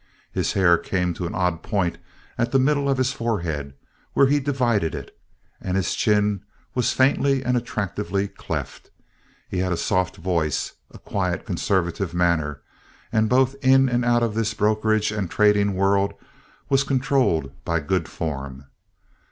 His 0.31 0.53
hair 0.53 0.79
came 0.79 1.13
to 1.13 1.27
an 1.27 1.35
odd 1.35 1.61
point 1.61 1.99
at 2.35 2.51
the 2.51 2.57
middle 2.57 2.89
of 2.89 2.97
his 2.97 3.13
forehead, 3.13 3.75
where 4.13 4.25
he 4.25 4.39
divided 4.39 4.95
it, 4.95 5.15
and 5.61 5.77
his 5.77 5.93
chin 5.93 6.41
was 6.73 6.91
faintly 6.91 7.45
and 7.45 7.55
attractively 7.55 8.27
cleft. 8.27 8.89
He 9.47 9.59
had 9.59 9.71
a 9.71 9.77
soft 9.77 10.15
voice, 10.17 10.73
a 10.89 10.97
quiet, 10.97 11.45
conservative 11.45 12.15
manner, 12.15 12.61
and 13.11 13.29
both 13.29 13.53
in 13.61 13.89
and 13.89 14.03
out 14.03 14.23
of 14.23 14.33
this 14.33 14.55
brokerage 14.55 15.11
and 15.11 15.29
trading 15.29 15.75
world 15.75 16.15
was 16.67 16.83
controlled 16.83 17.51
by 17.63 17.79
good 17.79 18.09
form. 18.09 18.65